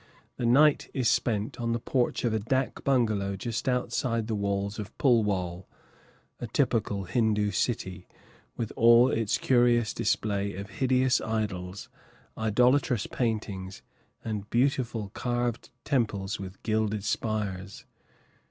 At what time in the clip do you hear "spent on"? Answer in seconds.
1.07-1.73